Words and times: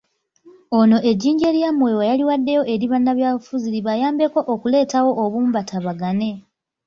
Ono 0.79 0.97
ejjinja 1.09 1.45
eryamuweebwa 1.51 2.07
yaliwaddeyo 2.11 2.63
eri 2.73 2.85
bannabyabufuzi 2.91 3.67
libayambeko 3.75 4.39
okuleetawo 4.53 5.11
obumu 5.23 5.49
batabagane. 5.55 6.29